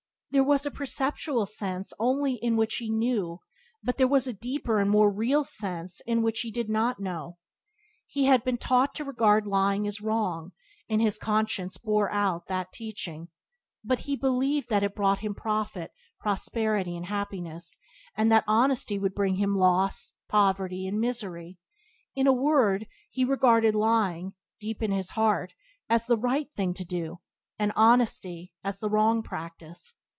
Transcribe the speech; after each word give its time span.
There 0.33 0.45
was 0.45 0.65
a 0.65 0.71
perceptual 0.71 1.45
sense 1.45 1.91
only 1.99 2.35
in 2.35 2.55
which 2.55 2.75
he 2.77 2.89
knew, 2.89 3.41
but 3.83 3.97
there 3.97 4.07
was 4.07 4.27
a 4.27 4.33
deeper 4.33 4.79
and 4.79 4.89
more 4.89 5.11
real 5.11 5.43
sense 5.43 5.99
in 6.07 6.21
which 6.21 6.39
he 6.39 6.51
did 6.51 6.69
not 6.69 7.01
know. 7.01 7.37
He 8.07 8.27
had 8.27 8.41
been 8.45 8.55
taught 8.55 8.95
to 8.95 9.03
regard 9.03 9.45
lying 9.45 9.85
as 9.87 9.99
wrong, 9.99 10.53
and 10.87 11.01
his 11.01 11.17
conscience 11.17 11.75
bore 11.75 12.09
out 12.13 12.47
that 12.47 12.71
teaching, 12.71 13.27
but 13.83 13.99
he 14.07 14.15
believed 14.15 14.69
that 14.69 14.83
it 14.83 14.95
brought 14.95 15.15
to 15.15 15.23
him 15.25 15.35
profit, 15.35 15.91
prosperity 16.17 16.95
and 16.95 17.07
happiness, 17.07 17.75
and 18.15 18.31
that 18.31 18.45
honesty 18.47 18.97
would 18.97 19.13
bring 19.13 19.35
him 19.35 19.57
loss, 19.57 20.13
poverty, 20.29 20.87
and 20.87 21.01
misery— 21.01 21.57
in 22.15 22.25
a 22.25 22.31
word, 22.31 22.87
he 23.09 23.25
regarded 23.25 23.75
lying, 23.75 24.31
deep 24.61 24.81
in 24.81 24.91
his 24.93 25.09
heart, 25.09 25.53
as 25.89 26.05
the 26.05 26.15
right 26.17 26.47
thing 26.55 26.73
to 26.73 26.85
do, 26.85 27.19
and 27.59 27.73
honesty 27.75 28.53
as 28.63 28.79
the 28.79 28.89
wrong 28.89 29.21
practice. 29.21 29.93